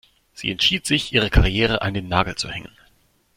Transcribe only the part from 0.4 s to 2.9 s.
entschied sich, ihre Karriere an den Nagel zu hängen.